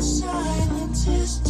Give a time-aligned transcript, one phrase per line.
[0.00, 1.49] silent tears.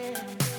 [0.00, 0.49] Watch